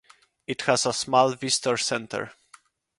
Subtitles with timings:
[0.47, 2.31] It has a small visitor center.